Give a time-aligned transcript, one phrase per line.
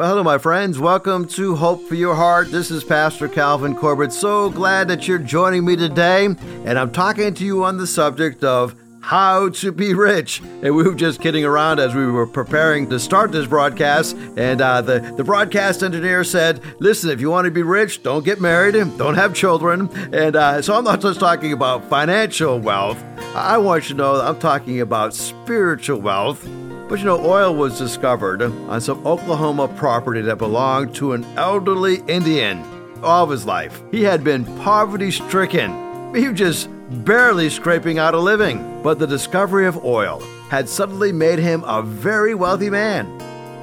[0.00, 0.78] Well, hello, my friends.
[0.78, 2.50] Welcome to Hope for Your Heart.
[2.50, 4.14] This is Pastor Calvin Corbett.
[4.14, 6.24] So glad that you're joining me today.
[6.24, 10.40] And I'm talking to you on the subject of how to be rich.
[10.62, 14.16] And we were just kidding around as we were preparing to start this broadcast.
[14.38, 18.24] And uh, the, the broadcast engineer said, Listen, if you want to be rich, don't
[18.24, 19.90] get married, don't have children.
[20.14, 23.04] And uh, so I'm not just talking about financial wealth.
[23.34, 26.48] I want you to know I'm talking about spiritual wealth.
[26.90, 32.02] But you know, oil was discovered on some Oklahoma property that belonged to an elderly
[32.08, 32.64] Indian
[33.00, 33.80] all of his life.
[33.92, 35.70] He had been poverty stricken.
[36.16, 36.68] He was just
[37.04, 38.82] barely scraping out a living.
[38.82, 40.18] But the discovery of oil
[40.50, 43.06] had suddenly made him a very wealthy man.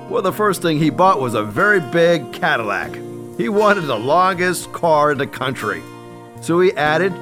[0.09, 2.95] Well, the first thing he bought was a very big Cadillac.
[3.37, 5.81] He wanted the longest car in the country.
[6.39, 7.13] So he added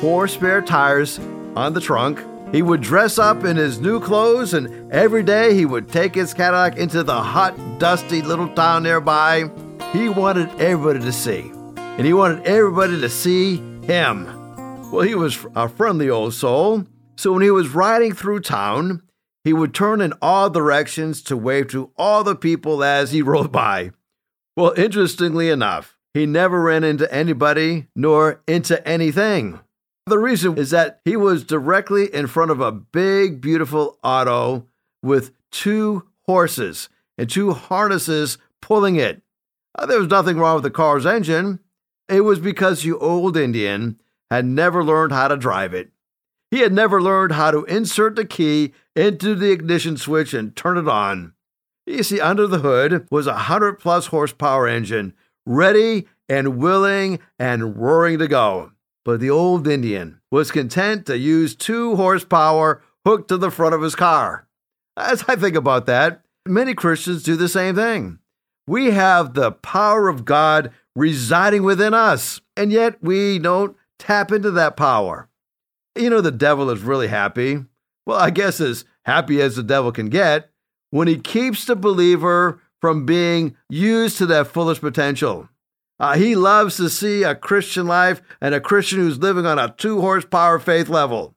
[0.00, 1.20] four spare tires
[1.54, 2.18] on the trunk
[2.52, 6.34] he would dress up in his new clothes, and every day he would take his
[6.34, 9.50] Cadillac into the hot, dusty little town nearby.
[9.92, 14.26] He wanted everybody to see, and he wanted everybody to see him.
[14.92, 16.84] Well, he was a friendly old soul,
[17.16, 19.02] so when he was riding through town,
[19.44, 23.50] he would turn in all directions to wave to all the people as he rode
[23.50, 23.92] by.
[24.56, 29.60] Well, interestingly enough, he never ran into anybody nor into anything.
[30.06, 34.66] The reason is that he was directly in front of a big, beautiful auto
[35.02, 39.22] with two horses and two harnesses pulling it.
[39.78, 41.60] Uh, there was nothing wrong with the car's engine.
[42.08, 45.90] It was because the old Indian had never learned how to drive it.
[46.50, 50.76] He had never learned how to insert the key into the ignition switch and turn
[50.76, 51.32] it on.
[51.86, 55.14] You see, under the hood was a 100 plus horsepower engine,
[55.46, 58.71] ready and willing and roaring to go.
[59.04, 63.82] But the old Indian was content to use two horsepower hooked to the front of
[63.82, 64.46] his car.
[64.96, 68.18] As I think about that, many Christians do the same thing.
[68.66, 74.50] We have the power of God residing within us, and yet we don't tap into
[74.52, 75.28] that power.
[75.96, 77.64] You know, the devil is really happy.
[78.06, 80.50] Well, I guess as happy as the devil can get
[80.90, 85.48] when he keeps the believer from being used to their fullest potential.
[86.00, 89.74] Uh, he loves to see a Christian life and a Christian who's living on a
[89.76, 91.34] two horsepower faith level.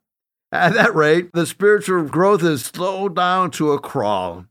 [0.51, 4.45] At that rate, the spiritual growth is slowed down to a crawl.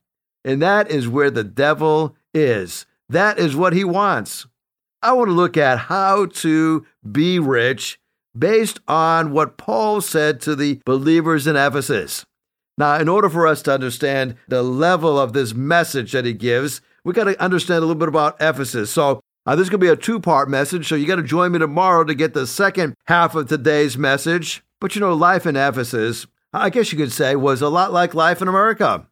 [0.44, 2.86] And that is where the devil is.
[3.08, 4.46] That is what he wants.
[5.02, 7.98] I want to look at how to be rich
[8.36, 12.24] based on what Paul said to the believers in Ephesus.
[12.76, 16.80] Now, in order for us to understand the level of this message that he gives,
[17.04, 18.90] we got to understand a little bit about Ephesus.
[18.90, 21.22] So, uh, this is going to be a two part message, so you got to
[21.22, 24.62] join me tomorrow to get the second half of today's message.
[24.80, 28.14] But you know, life in Ephesus, I guess you could say, was a lot like
[28.14, 29.06] life in America.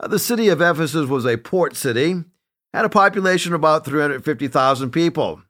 [0.00, 2.24] Uh, the city of Ephesus was a port city,
[2.72, 5.42] had a population of about 350,000 people.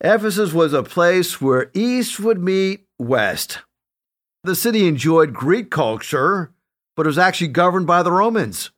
[0.00, 3.60] Ephesus was a place where east would meet west.
[4.44, 6.52] The city enjoyed Greek culture,
[6.94, 8.70] but it was actually governed by the Romans.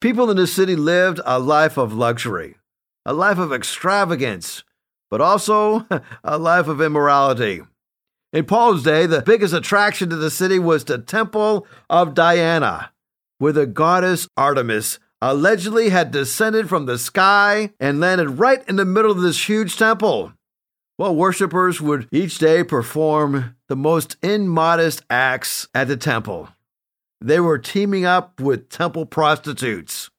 [0.00, 2.56] People in the city lived a life of luxury
[3.04, 4.64] a life of extravagance,
[5.10, 5.86] but also
[6.24, 7.62] a life of immorality.
[8.32, 12.92] In Paul's day, the biggest attraction to the city was the Temple of Diana,
[13.38, 18.84] where the goddess Artemis allegedly had descended from the sky and landed right in the
[18.84, 20.32] middle of this huge temple.
[20.98, 26.48] Well, worshippers would each day perform the most immodest acts at the temple.
[27.20, 30.10] They were teaming up with temple prostitutes.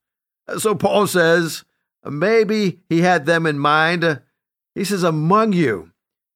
[0.57, 1.63] So Paul says,
[2.03, 4.21] Maybe he had them in mind.
[4.75, 5.91] He says, Among you,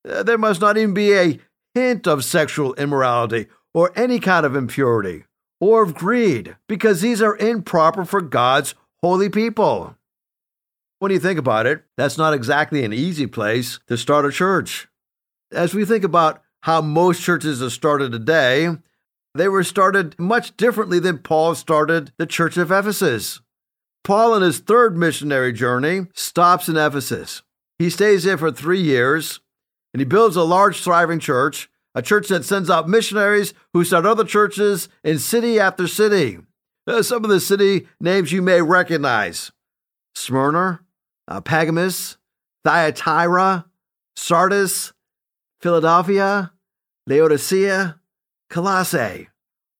[0.08, 1.40] uh, there must not even be a
[1.74, 5.26] hint of sexual immorality or any kind of impurity
[5.60, 9.96] or of greed, because these are improper for God's holy people.
[11.00, 14.88] When you think about it, that's not exactly an easy place to start a church.
[15.52, 18.70] As we think about how most churches are started today,
[19.34, 23.42] they were started much differently than Paul started the church of Ephesus.
[24.06, 27.42] Paul, on his third missionary journey, stops in Ephesus.
[27.80, 29.40] He stays there for three years
[29.94, 34.06] and he builds a large, thriving church, a church that sends out missionaries who start
[34.06, 36.38] other churches in city after city.
[36.86, 39.52] Uh, some of the city names you may recognize
[40.14, 40.82] Smyrna,
[41.28, 42.18] uh, Pergamos,
[42.64, 43.66] Thyatira,
[44.16, 44.94] Sardis,
[45.62, 46.52] Philadelphia,
[47.08, 48.00] Laodicea,
[48.52, 49.30] Colossae.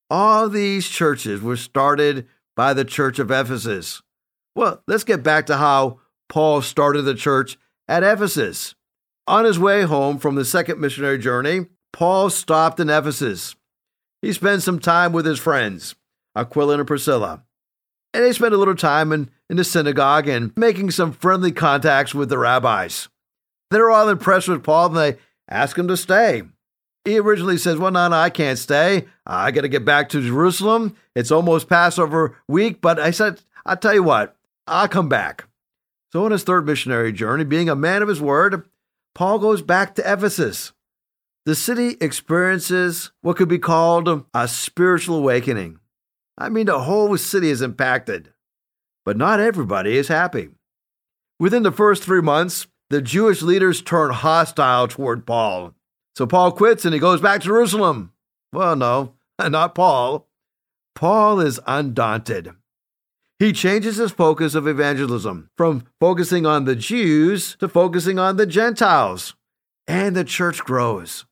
[0.10, 4.02] All these churches were started by the church of Ephesus.
[4.56, 6.00] Well, let's get back to how
[6.30, 7.58] Paul started the church
[7.88, 8.76] at Ephesus.
[9.28, 13.56] On his way home from the second missionary journey, Paul stopped in Ephesus.
[14.22, 15.96] He spent some time with his friends,
[16.36, 17.44] Aquila and Priscilla.
[18.14, 22.16] And they spent a little time in in the synagogue and making some friendly contacts
[22.16, 23.10] with the rabbis.
[23.72, 25.18] They're all impressed with Paul and they
[25.50, 26.44] ask him to stay.
[27.04, 29.06] He originally says, Well, no, no, I can't stay.
[29.26, 30.96] I got to get back to Jerusalem.
[31.16, 32.82] It's almost Passover week.
[32.82, 34.35] But I said, I'll tell you what,
[34.68, 35.46] I'll come back.
[36.12, 38.68] So, on his third missionary journey, being a man of his word,
[39.14, 40.72] Paul goes back to Ephesus.
[41.46, 45.80] The city experiences what could be called a spiritual awakening.
[46.38, 48.34] I mean, the whole city is impacted,
[49.06, 50.50] but not everybody is happy.
[51.40, 55.74] Within the first three months, the Jewish leaders turn hostile toward Paul.
[56.16, 58.12] So Paul quits and he goes back to Jerusalem.
[58.54, 60.28] Well, no, not Paul.
[60.96, 62.52] Paul is undaunted.
[63.38, 68.46] He changes his focus of evangelism from focusing on the Jews to focusing on the
[68.46, 69.36] Gentiles,
[69.88, 71.26] and the church grows.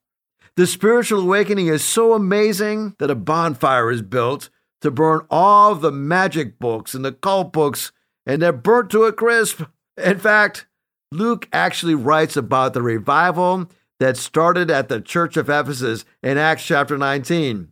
[0.57, 4.49] The spiritual awakening is so amazing that a bonfire is built
[4.81, 7.93] to burn all the magic books and the cult books,
[8.25, 9.63] and they're burnt to a crisp.
[9.97, 10.67] In fact,
[11.11, 13.69] Luke actually writes about the revival
[14.01, 17.71] that started at the church of Ephesus in Acts chapter 19.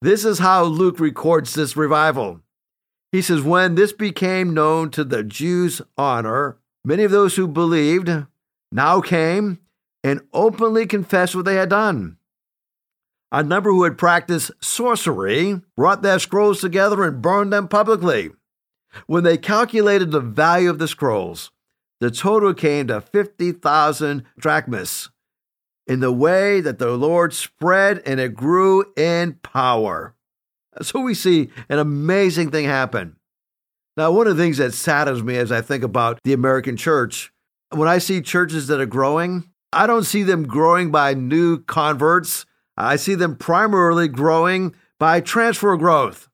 [0.00, 2.40] This is how Luke records this revival.
[3.12, 8.10] He says, When this became known to the Jews' honor, many of those who believed
[8.72, 9.58] now came
[10.02, 12.16] and openly confessed what they had done.
[13.30, 18.30] A number who had practiced sorcery brought their scrolls together and burned them publicly.
[19.06, 21.50] When they calculated the value of the scrolls,
[22.00, 25.10] the total came to 50,000 drachmas
[25.86, 30.14] in the way that the Lord spread and it grew in power.
[30.80, 33.16] So we see an amazing thing happen.
[33.96, 37.30] Now, one of the things that saddens me as I think about the American church,
[37.70, 42.46] when I see churches that are growing, I don't see them growing by new converts.
[42.76, 46.28] I see them primarily growing by transfer growth.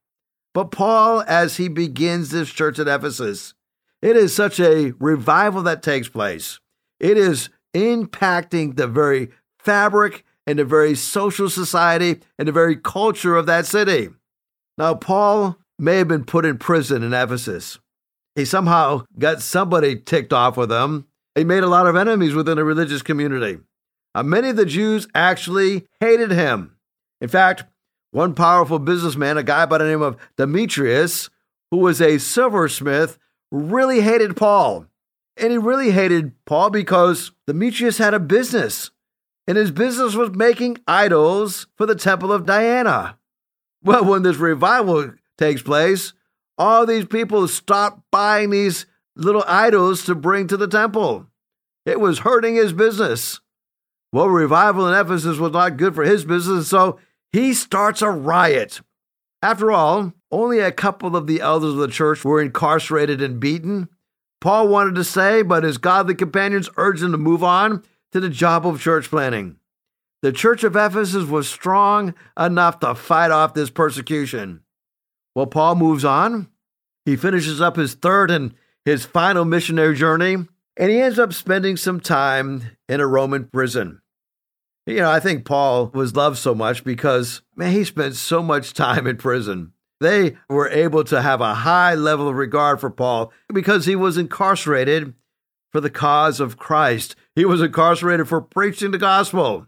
[0.55, 3.55] But Paul, as he begins this church at Ephesus,
[4.03, 6.61] it is such a revival that takes place.
[7.01, 13.37] It is impacting the very fabric and the very social society and the very culture
[13.37, 14.09] of that city.
[14.79, 17.81] Now, Paul may have been put in prison in Ephesus.
[18.37, 21.07] He somehow got somebody ticked off with him.
[21.35, 23.59] He made a lot of enemies within the religious community.
[24.15, 26.77] Now, many of the Jews actually hated him.
[27.21, 27.65] In fact,
[28.13, 31.29] one powerful businessman, a guy by the name of Demetrius,
[31.73, 33.19] who was a silversmith,
[33.51, 34.87] really hated Paul.
[35.37, 38.93] And he really hated Paul because Demetrius had a business,
[39.47, 43.19] and his business was making idols for the temple of Diana.
[43.83, 46.13] Well, when this revival takes place,
[46.57, 51.27] all these people stop buying these little idols to bring to the temple.
[51.87, 53.41] It was hurting his business.
[54.13, 56.99] Well, revival in Ephesus was not good for his business, so
[57.31, 58.81] he starts a riot.
[59.43, 63.89] After all, only a couple of the elders of the church were incarcerated and beaten.
[64.41, 67.83] Paul wanted to say, but his godly companions urged him to move on
[68.13, 69.57] to the job of church planting.
[70.23, 74.63] The church of Ephesus was strong enough to fight off this persecution.
[75.35, 76.49] Well, Paul moves on.
[77.05, 78.55] He finishes up his third and
[78.85, 80.35] his final missionary journey,
[80.77, 84.01] and he ends up spending some time in a Roman prison.
[84.87, 88.73] You know, I think Paul was loved so much because, man, he spent so much
[88.73, 89.73] time in prison.
[90.01, 94.17] They were able to have a high level of regard for Paul because he was
[94.17, 95.15] incarcerated
[95.71, 97.15] for the cause of Christ.
[97.37, 99.67] He was incarcerated for preaching the gospel.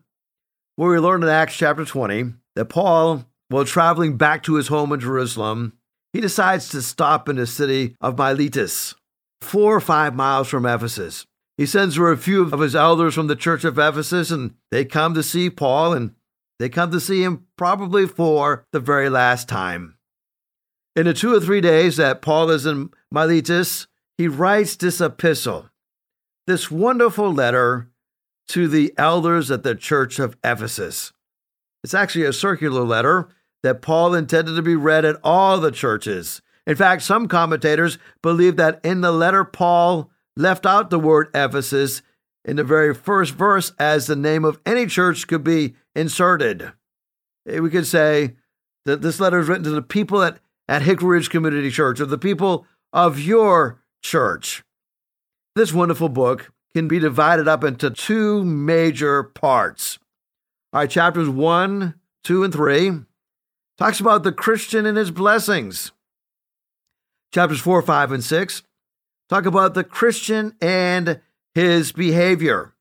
[0.80, 4.94] Where we learn in Acts chapter 20 that Paul, while traveling back to his home
[4.94, 5.74] in Jerusalem,
[6.14, 8.94] he decides to stop in the city of Miletus,
[9.42, 11.26] four or five miles from Ephesus.
[11.58, 14.86] He sends for a few of his elders from the church of Ephesus, and they
[14.86, 16.14] come to see Paul, and
[16.58, 19.98] they come to see him probably for the very last time.
[20.96, 25.68] In the two or three days that Paul is in Miletus, he writes this epistle,
[26.46, 27.89] this wonderful letter
[28.50, 31.12] to the elders at the church of Ephesus.
[31.84, 33.28] It's actually a circular letter
[33.62, 36.42] that Paul intended to be read at all the churches.
[36.66, 42.02] In fact, some commentators believe that in the letter, Paul left out the word Ephesus
[42.44, 46.72] in the very first verse as the name of any church could be inserted.
[47.48, 48.36] Eh, we could say
[48.84, 50.38] that this letter is written to the people at,
[50.68, 54.64] at Hickory Ridge Community Church or the people of your church.
[55.54, 59.98] This wonderful book can be divided up into two major parts.
[60.72, 62.92] All right, chapters 1, 2, and 3
[63.78, 65.92] talks about the Christian and his blessings.
[67.32, 68.62] Chapters 4, 5, and 6
[69.30, 71.20] talk about the Christian and
[71.54, 72.74] his behavior.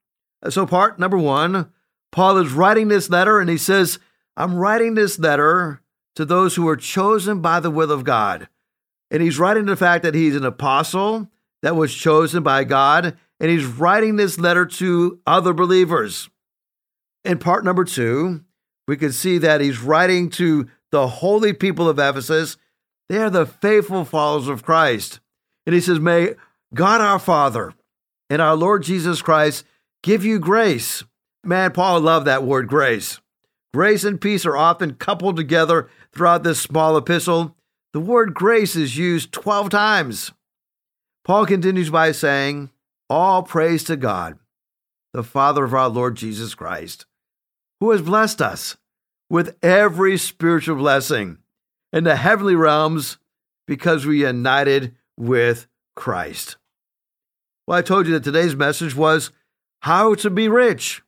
[0.50, 1.72] So, part number one,
[2.12, 4.00] Paul is writing this letter and he says,
[4.36, 5.82] I'm writing this letter
[6.16, 8.50] to those who are chosen by the will of God.
[9.12, 11.30] And he's writing the fact that he's an apostle
[11.62, 16.30] that was chosen by God, and he's writing this letter to other believers.
[17.24, 18.44] In part number two,
[18.88, 22.58] we can see that he's writing to the holy people of Ephesus.
[23.08, 25.20] They are the faithful followers of Christ.
[25.66, 26.34] And he says, May
[26.74, 27.74] God our Father
[28.30, 29.66] and our Lord Jesus Christ
[30.04, 31.04] give you grace.
[31.44, 33.20] Man, Paul loved that word grace.
[33.74, 37.56] Grace and peace are often coupled together throughout this small epistle.
[37.94, 40.32] The word grace is used 12 times.
[41.24, 42.72] Paul continues by saying,
[43.10, 44.38] All praise to God,
[45.14, 47.06] the Father of our Lord Jesus Christ,
[47.80, 48.78] who has blessed us
[49.30, 51.40] with every spiritual blessing
[51.92, 53.18] in the heavenly realms
[53.68, 56.58] because we united with Christ.
[57.66, 59.32] Well, I told you that today's message was
[59.82, 61.02] how to be rich.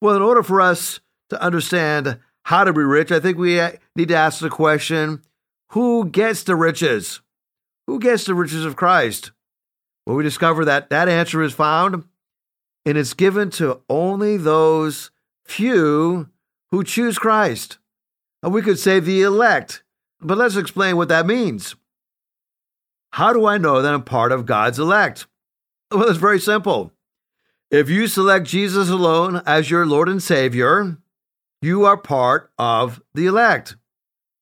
[0.00, 3.60] Well, in order for us to understand how to be rich, I think we
[3.94, 5.22] need to ask the question
[5.70, 7.20] who gets the riches?
[7.86, 9.32] Who gets the riches of Christ?
[10.06, 12.04] Well, we discover that that answer is found
[12.84, 15.10] and it's given to only those
[15.44, 16.28] few
[16.70, 17.78] who choose Christ.
[18.42, 19.84] And we could say the elect,
[20.20, 21.76] but let's explain what that means.
[23.12, 25.26] How do I know that I'm part of God's elect?
[25.90, 26.92] Well, it's very simple.
[27.70, 30.96] If you select Jesus alone as your Lord and Savior,
[31.60, 33.76] you are part of the elect.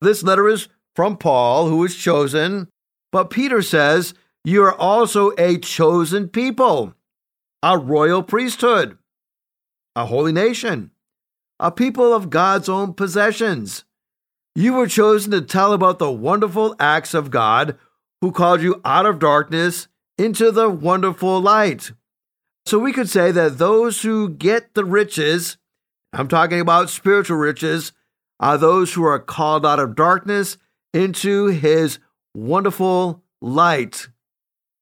[0.00, 2.68] This letter is from Paul, who was chosen,
[3.12, 4.14] but Peter says
[4.44, 6.94] you are also a chosen people,
[7.62, 8.96] a royal priesthood,
[9.94, 10.90] a holy nation,
[11.58, 13.84] a people of God's own possessions.
[14.54, 17.78] You were chosen to tell about the wonderful acts of God
[18.20, 21.92] who called you out of darkness into the wonderful light.
[22.66, 25.56] So we could say that those who get the riches,
[26.12, 27.92] I'm talking about spiritual riches,
[28.38, 30.56] are those who are called out of darkness
[30.92, 31.98] into his
[32.34, 34.08] wonderful light.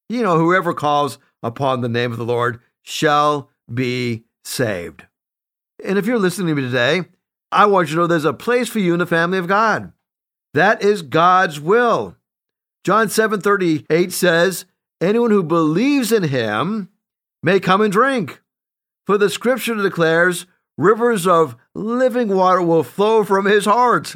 [0.09, 5.05] You know, whoever calls upon the name of the Lord shall be saved.
[5.83, 7.05] And if you're listening to me today,
[7.51, 9.93] I want you to know there's a place for you in the family of God.
[10.53, 12.17] That is God's will.
[12.83, 14.65] John 7:38 says,
[14.99, 16.89] "Anyone who believes in him
[17.43, 18.41] may come and drink."
[19.05, 20.47] For the scripture declares,
[20.77, 24.15] "Rivers of living water will flow from his heart."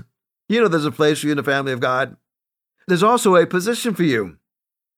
[0.50, 2.18] You know there's a place for you in the family of God.
[2.88, 4.38] There's also a position for you.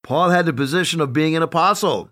[0.05, 2.11] Paul had the position of being an apostle.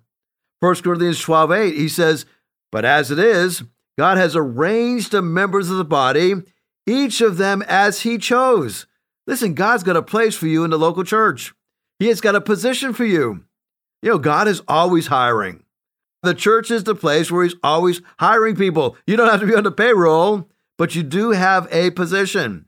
[0.61, 2.25] 1 Corinthians 12 8, he says,
[2.71, 3.61] But as it is,
[3.99, 6.33] God has arranged the members of the body,
[6.87, 8.87] each of them as he chose.
[9.27, 11.53] Listen, God's got a place for you in the local church.
[11.99, 13.45] He has got a position for you.
[14.01, 15.63] You know, God is always hiring.
[16.23, 18.97] The church is the place where He's always hiring people.
[19.05, 22.65] You don't have to be on the payroll, but you do have a position.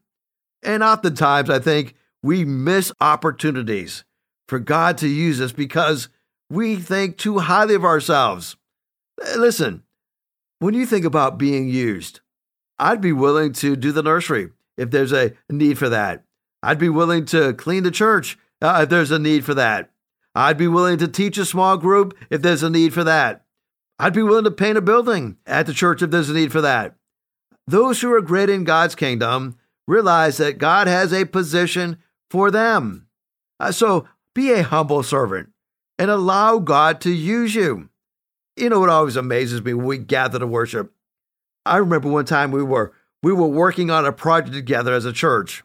[0.62, 4.06] And oftentimes, I think we miss opportunities
[4.48, 6.10] for God to use us because
[6.50, 8.56] we think too highly of ourselves.
[9.38, 9.84] Listen,
[10.60, 12.22] when you think about being used,
[12.78, 16.24] I'd be willing to do the nursery if there's a need for that.
[16.62, 19.92] I'd be willing to clean the church uh, if there's a need for that.
[20.34, 23.46] I'd be willing to teach a small group if there's a need for that.
[23.98, 26.62] I'd be willing to paint a building at the church if there's a need for
[26.62, 26.96] that.
[27.68, 31.98] Those who are great in God's kingdom realize that God has a position
[32.30, 33.08] for them.
[33.60, 35.50] Uh, so be a humble servant
[35.98, 37.90] and allow God to use you.
[38.56, 40.94] You know what always amazes me when we gather to worship?
[41.66, 45.14] I remember one time we were we were working on a project together as a
[45.14, 45.64] church.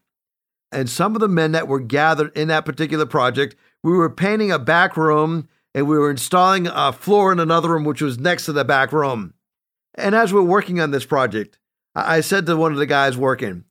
[0.73, 4.51] And some of the men that were gathered in that particular project, we were painting
[4.51, 8.47] a back room and we were installing a floor in another room which was next
[8.47, 9.35] to the back room.
[9.95, 11.59] And as we we're working on this project,
[11.95, 13.65] I said to one of the guys working,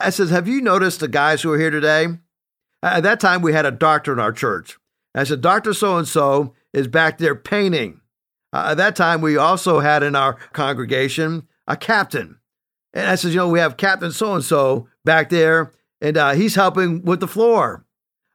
[0.00, 2.08] I says, Have you noticed the guys who are here today?
[2.94, 4.78] At that time, we had a doctor in our church.
[5.14, 5.72] I said, Dr.
[5.72, 8.00] So and so is back there painting.
[8.52, 12.38] Uh, at that time, we also had in our congregation a captain.
[12.92, 16.32] And I said, You know, we have Captain so and so back there, and uh,
[16.32, 17.84] he's helping with the floor.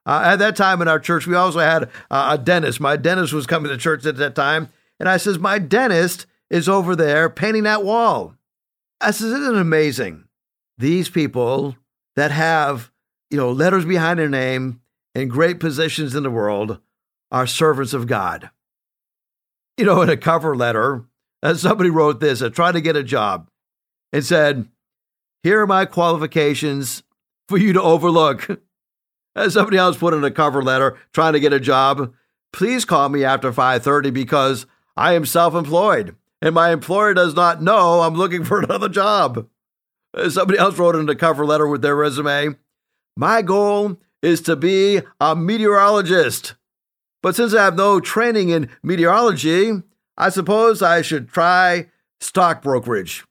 [0.06, 2.80] Uh, at that time in our church, we also had a dentist.
[2.80, 4.70] My dentist was coming to church at that time.
[5.00, 8.36] And I says, My dentist is over there painting that wall.
[9.00, 10.26] I says, Isn't it amazing?
[10.78, 11.76] These people
[12.16, 12.91] that have,
[13.32, 14.82] you know, letters behind their name
[15.16, 16.80] and great positions in the world
[17.32, 18.50] are servants of God.
[19.78, 21.06] You know, in a cover letter,
[21.42, 23.50] uh, somebody wrote this, I tried to get a job
[24.12, 24.68] and said,
[25.44, 27.04] Here are my qualifications
[27.48, 28.48] for you to overlook.
[29.36, 32.14] As somebody else put in a cover letter trying to get a job,
[32.52, 34.66] please call me after 5:30 because
[34.98, 39.48] I am self-employed and my employer does not know I'm looking for another job.
[40.30, 42.56] Somebody else wrote in a cover letter with their resume,
[43.16, 46.56] my goal is to be a meteorologist.
[47.24, 49.72] But since I have no training in meteorology,
[50.18, 51.88] I suppose I should try
[52.20, 53.26] stock brokerage.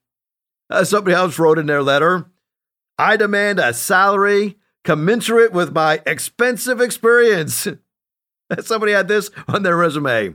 [0.70, 2.26] As somebody else wrote in their letter,
[2.98, 7.66] I demand a salary commensurate with my expensive experience.
[8.60, 10.34] Somebody had this on their resume.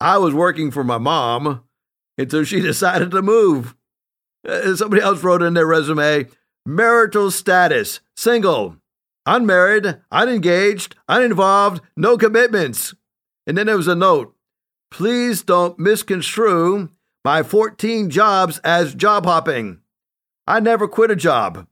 [0.00, 1.64] I was working for my mom
[2.18, 3.74] until she decided to move.
[4.46, 6.26] Uh, somebody else wrote in their resume
[6.64, 8.76] marital status, single,
[9.24, 12.94] unmarried, unengaged, uninvolved, no commitments.
[13.46, 14.34] And then there was a note
[14.90, 16.90] please don't misconstrue
[17.24, 19.80] my 14 jobs as job hopping.
[20.46, 21.66] I never quit a job.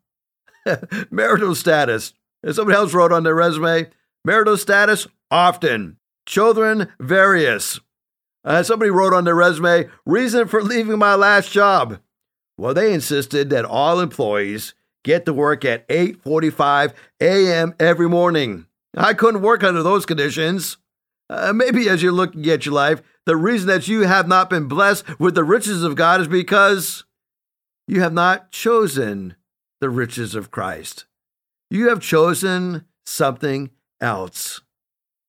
[1.10, 2.12] marital status.
[2.50, 3.88] Somebody else wrote on their resume
[4.24, 5.98] marital status, often.
[6.26, 7.80] Children, various.
[8.44, 12.00] Uh, somebody wrote on their resume, reason for leaving my last job.
[12.56, 14.74] Well, they insisted that all employees
[15.04, 17.75] get to work at 8:45 a.m.
[17.78, 18.66] every morning.
[18.96, 20.78] I couldn't work under those conditions.
[21.30, 24.66] Uh, maybe as you're looking at your life, the reason that you have not been
[24.66, 27.04] blessed with the riches of God is because
[27.87, 29.37] you have not chosen
[29.80, 31.06] the riches of Christ.
[31.70, 33.70] You have chosen something
[34.00, 34.61] else.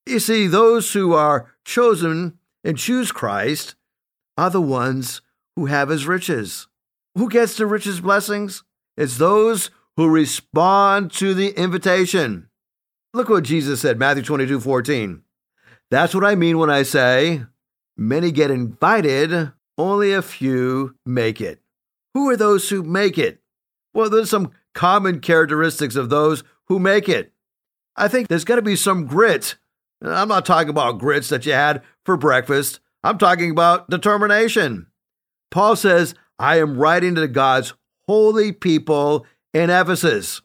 [0.05, 3.75] You see, those who are chosen and choose Christ
[4.37, 5.21] are the ones
[5.55, 6.67] who have his riches.
[7.15, 8.63] Who gets the richest blessings?
[8.97, 12.49] It's those who respond to the invitation.
[13.13, 15.21] Look what Jesus said, Matthew 22 14.
[15.91, 17.43] That's what I mean when I say,
[17.95, 21.61] many get invited, only a few make it.
[22.13, 23.41] Who are those who make it?
[23.93, 27.31] Well, there's some common characteristics of those who make it.
[27.95, 29.55] I think there's got to be some grit.
[30.01, 32.79] I'm not talking about grits that you had for breakfast.
[33.03, 34.87] I'm talking about determination.
[35.51, 37.73] Paul says, I am writing to the God's
[38.07, 40.41] holy people in Ephesus.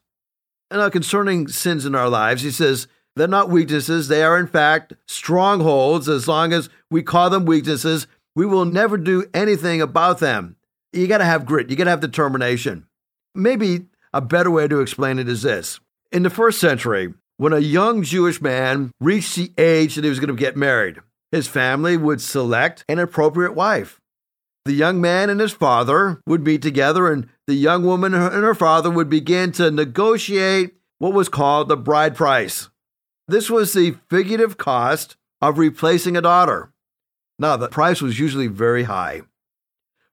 [0.71, 2.87] And now, concerning sins in our lives, he says,
[3.17, 4.09] they're not weaknesses.
[4.09, 6.09] They are, in fact, strongholds.
[6.09, 10.57] As long as we call them weaknesses, we will never do anything about them.
[10.93, 12.87] You got to have grit, you got to have determination.
[13.35, 17.59] Maybe a better way to explain it is this In the first century, when a
[17.59, 20.99] young Jewish man reached the age that he was going to get married,
[21.33, 24.01] his family would select an appropriate wife.
[24.65, 28.55] The young man and his father would meet together, and the young woman and her
[28.55, 32.69] father would begin to negotiate what was called the bride price.
[33.27, 36.73] This was the figurative cost of replacing a daughter.
[37.39, 39.23] Now, the price was usually very high.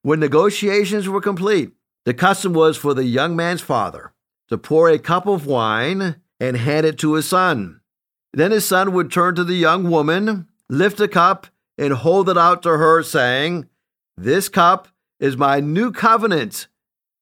[0.02, 1.72] When negotiations were complete,
[2.06, 4.14] the custom was for the young man's father
[4.48, 7.82] to pour a cup of wine and hand it to his son.
[8.32, 12.38] Then his son would turn to the young woman lift a cup and hold it
[12.38, 13.68] out to her, saying,
[14.18, 14.88] This cup
[15.20, 16.68] is my new covenant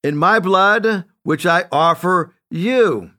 [0.03, 3.11] in my blood, which I offer you.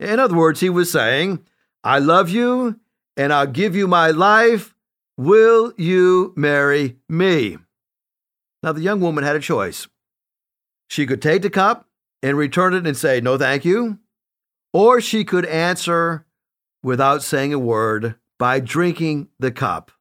[0.00, 1.44] In other words, he was saying,
[1.84, 2.80] I love you
[3.16, 4.74] and I'll give you my life.
[5.18, 7.58] Will you marry me?
[8.62, 9.88] Now, the young woman had a choice.
[10.88, 11.88] She could take the cup
[12.22, 13.98] and return it and say, No, thank you.
[14.72, 16.24] Or she could answer
[16.82, 19.92] without saying a word, by drinking the cup.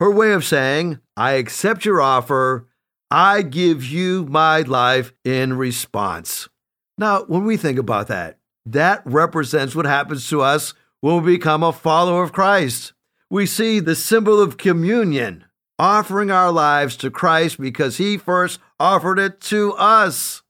[0.00, 2.68] Her way of saying, I accept your offer,
[3.10, 6.48] I give you my life in response.
[6.96, 11.62] Now, when we think about that, that represents what happens to us when we become
[11.62, 12.92] a follower of Christ.
[13.30, 15.44] We see the symbol of communion,
[15.78, 20.42] offering our lives to Christ because he first offered it to us.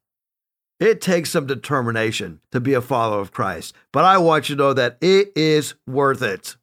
[0.80, 4.62] It takes some determination to be a follower of Christ, but I want you to
[4.62, 6.56] know that it is worth it.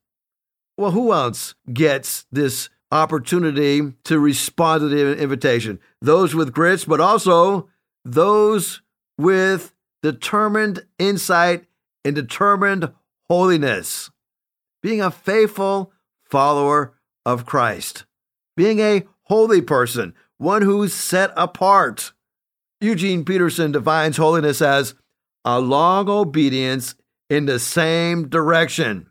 [0.78, 5.80] Well, who else gets this opportunity to respond to the invitation?
[6.02, 7.70] Those with grits, but also
[8.04, 8.82] those
[9.18, 11.66] with determined insight
[12.04, 12.92] and determined
[13.30, 14.10] holiness.
[14.82, 15.92] Being a faithful
[16.24, 18.06] follower of Christ.
[18.56, 22.14] Being a holy person, one who's set apart.
[22.80, 24.96] Eugene Peterson defines holiness as
[25.44, 26.96] a long obedience
[27.30, 29.08] in the same direction.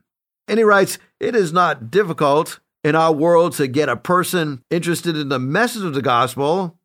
[0.46, 5.16] And he writes, It is not difficult in our world to get a person interested
[5.16, 6.78] in the message of the gospel,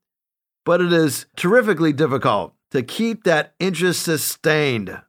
[0.65, 5.01] but it is terrifically difficult to keep that interest sustained.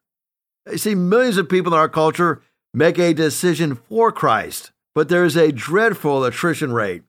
[0.71, 2.43] You see, millions of people in our culture
[2.75, 7.03] make a decision for Christ, but there is a dreadful attrition rate.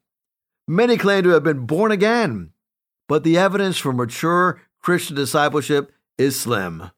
[0.67, 2.51] Many claim to have been born again,
[3.07, 6.91] but the evidence for mature Christian discipleship is slim.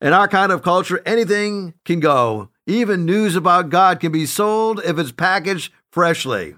[0.00, 2.50] In our kind of culture, anything can go.
[2.66, 6.56] Even news about God can be sold if it's packaged freshly.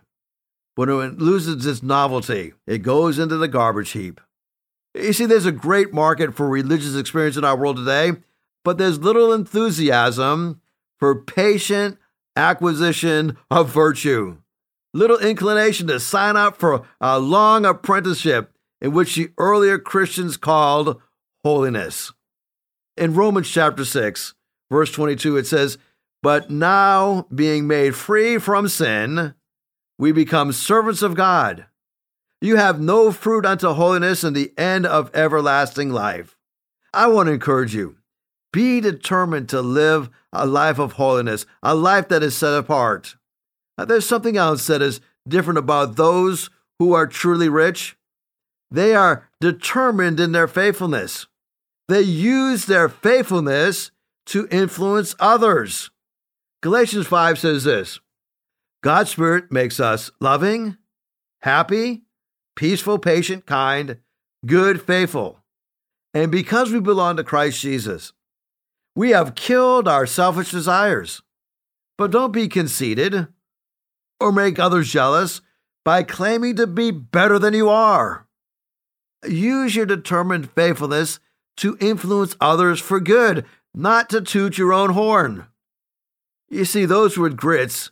[0.74, 4.20] When it loses its novelty, it goes into the garbage heap.
[4.94, 8.12] You see, there's a great market for religious experience in our world today,
[8.64, 10.60] but there's little enthusiasm
[10.98, 11.98] for patient
[12.36, 14.38] acquisition of virtue.
[14.94, 21.00] Little inclination to sign up for a long apprenticeship in which the earlier Christians called
[21.44, 22.12] holiness.
[22.96, 24.34] In Romans chapter 6,
[24.70, 25.78] verse 22, it says,
[26.22, 29.34] But now, being made free from sin,
[29.98, 31.66] we become servants of God.
[32.40, 36.36] You have no fruit unto holiness and the end of everlasting life.
[36.92, 37.96] I want to encourage you
[38.52, 43.16] be determined to live a life of holiness, a life that is set apart.
[43.78, 47.96] Now, there's something else that is different about those who are truly rich.
[48.70, 51.26] They are determined in their faithfulness.
[51.88, 53.90] They use their faithfulness
[54.26, 55.90] to influence others.
[56.62, 57.98] Galatians 5 says this
[58.82, 60.76] God's Spirit makes us loving,
[61.42, 62.02] happy,
[62.54, 63.98] peaceful, patient, kind,
[64.46, 65.40] good, faithful.
[66.14, 68.12] And because we belong to Christ Jesus,
[68.94, 71.22] we have killed our selfish desires.
[71.98, 73.28] But don't be conceited
[74.20, 75.40] or make others jealous
[75.84, 78.26] by claiming to be better than you are.
[79.26, 81.18] Use your determined faithfulness
[81.56, 83.44] to influence others for good,
[83.74, 85.46] not to toot your own horn.
[86.52, 87.90] You see, those with grits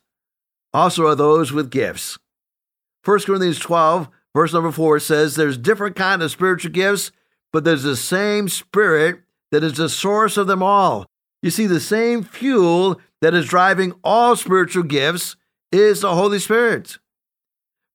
[0.75, 2.19] also are those with gifts.
[3.07, 7.11] 1 Corinthians 12, verse number 4 says there's different kind of spiritual gifts,
[7.55, 11.07] but there's the same spirit that is the source of them all.
[11.43, 15.37] You see, the same fuel that is driving all spiritual gifts
[15.73, 16.99] is the Holy Spirit.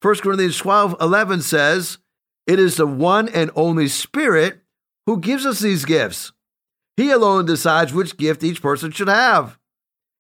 [0.02, 2.00] 1 Corinthians 12 11 says,
[2.48, 4.62] It is the one and only Spirit
[5.06, 6.32] who gives us these gifts.
[6.98, 9.60] He alone decides which gift each person should have.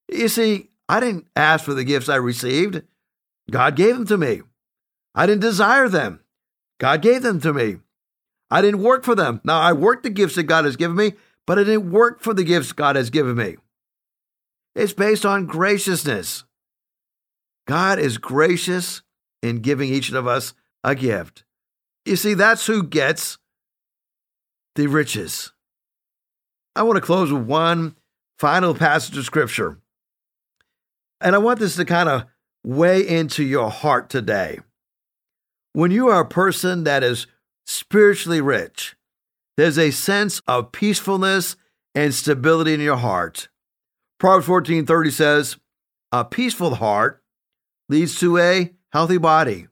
[0.09, 2.83] You see, I didn't ask for the gifts I received,
[3.49, 4.41] God gave them to me.
[5.13, 6.21] I didn't desire them,
[6.79, 7.77] God gave them to me.
[8.51, 9.41] I didn't work for them.
[9.43, 11.13] Now, I worked the gifts that God has given me,
[11.47, 13.57] but I didn't work for the gifts God has given me.
[14.75, 16.43] It's based on graciousness.
[17.67, 19.01] God is gracious
[19.41, 21.43] in giving each of us a gift.
[22.05, 23.39] You see, that's who gets
[24.75, 25.51] the riches.
[26.75, 27.95] I want to close with one
[28.37, 29.79] final passage of scripture.
[31.21, 32.25] And I want this to kind of
[32.63, 34.60] weigh into your heart today.
[35.73, 37.28] When you are a person that is
[37.65, 38.95] spiritually rich,
[39.58, 41.56] there's a sense of peacefulness
[41.93, 43.49] and stability in your heart.
[44.19, 45.58] Proverbs 14:30 says,
[46.12, 47.23] "A peaceful heart
[47.89, 49.67] leads to a healthy body.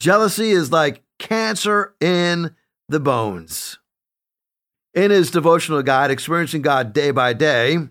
[0.00, 2.54] Jealousy is like cancer in
[2.88, 3.78] the bones."
[4.94, 7.88] In his devotional guide, Experiencing God Day by Day,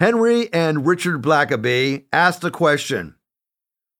[0.00, 3.16] Henry and Richard Blackaby asked the question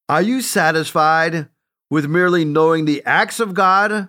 [0.08, 1.48] Are you satisfied
[1.90, 4.08] with merely knowing the acts of God,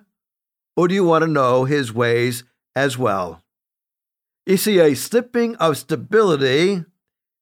[0.76, 2.44] or do you want to know his ways
[2.76, 3.42] as well?
[4.46, 6.84] You see, a slipping of stability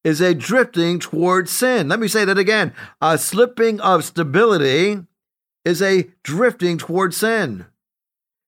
[0.03, 1.87] is a drifting towards sin.
[1.87, 2.73] Let me say that again.
[3.01, 4.97] A slipping of stability
[5.63, 7.67] is a drifting towards sin.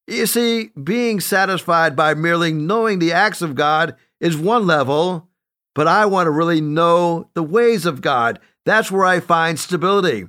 [0.08, 5.30] You see, being satisfied by merely knowing the acts of God is one level,
[5.76, 8.40] but I want to really know the ways of God.
[8.66, 10.28] That's where I find stability.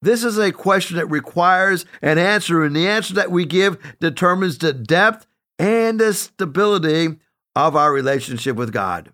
[0.00, 4.58] This is a question that requires an answer, and the answer that we give determines
[4.58, 5.26] the depth
[5.58, 7.16] and the stability
[7.54, 9.12] of our relationship with God.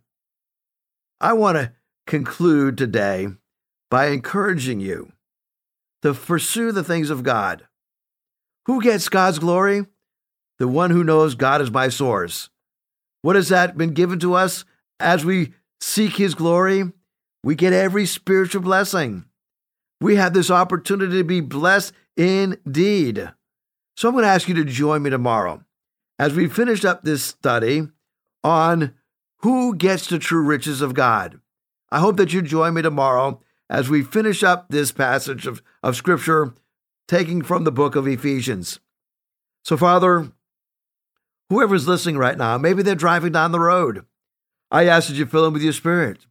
[1.20, 1.72] I want to
[2.06, 3.28] conclude today
[3.90, 5.12] by encouraging you
[6.02, 7.66] to pursue the things of God.
[8.66, 9.84] Who gets God's glory?
[10.58, 12.50] The one who knows God is my source.
[13.22, 14.64] What has that been given to us
[15.00, 16.84] as we seek his glory?
[17.42, 19.24] We get every spiritual blessing.
[20.00, 23.30] We have this opportunity to be blessed indeed.
[23.96, 25.64] So I'm going to ask you to join me tomorrow
[26.18, 27.88] as we finish up this study
[28.44, 28.94] on
[29.38, 31.40] who gets the true riches of God.
[31.90, 35.96] I hope that you join me tomorrow as we finish up this passage of, of
[35.96, 36.54] Scripture
[37.06, 38.80] taking from the book of Ephesians.
[39.64, 40.30] So, Father,
[41.48, 44.04] whoever's listening right now, maybe they're driving down the road.
[44.70, 46.26] I ask that you fill them with your spirit.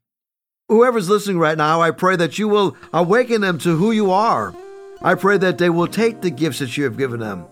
[0.69, 4.53] Whoever's listening right now, I pray that you will awaken them to who you are.
[5.01, 7.45] I pray that they will take the gifts that you have given them,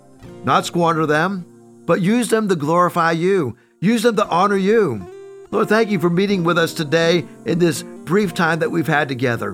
[0.44, 1.46] not squander them,
[1.86, 5.06] but use them to glorify you, use them to honor you.
[5.52, 9.08] Lord, thank you for meeting with us today in this brief time that we've had
[9.08, 9.54] together.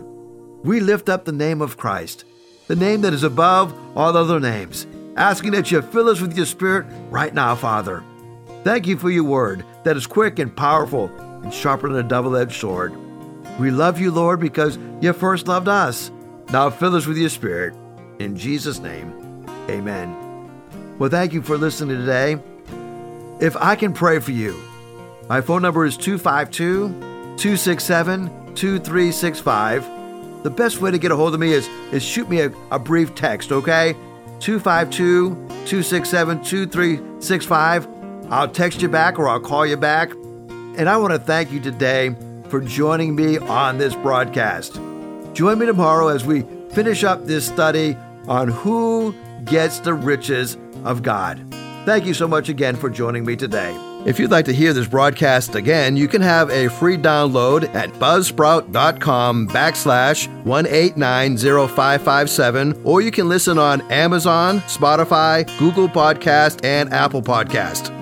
[0.63, 2.25] We lift up the name of Christ,
[2.67, 6.45] the name that is above all other names, asking that you fill us with your
[6.45, 8.03] Spirit right now, Father.
[8.63, 11.07] Thank you for your word that is quick and powerful
[11.43, 12.95] and sharper than a double edged sword.
[13.59, 16.11] We love you, Lord, because you first loved us.
[16.51, 17.73] Now fill us with your Spirit.
[18.19, 20.97] In Jesus' name, amen.
[20.99, 22.37] Well, thank you for listening today.
[23.39, 24.59] If I can pray for you,
[25.27, 26.89] my phone number is 252
[27.37, 30.43] 267 2365.
[30.43, 32.79] The best way to get a hold of me is, is shoot me a, a
[32.79, 33.93] brief text, okay?
[34.39, 35.29] 252
[35.65, 38.00] 267 2365.
[38.31, 40.11] I'll text you back or I'll call you back.
[40.11, 42.15] And I want to thank you today
[42.47, 44.79] for joining me on this broadcast.
[45.33, 49.13] Join me tomorrow as we finish up this study on who
[49.45, 51.45] gets the riches of God.
[51.85, 53.75] Thank you so much again for joining me today.
[54.05, 57.91] If you'd like to hear this broadcast again, you can have a free download at
[57.93, 68.00] buzzsprout.com backslash 1890557, or you can listen on Amazon, Spotify, Google Podcast, and Apple Podcast.